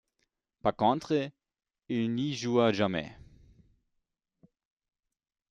Par 0.63 0.75
contre, 0.75 1.29
il 1.87 2.11
n'y 2.15 2.33
joua 2.33 2.71
jamais. 2.73 3.15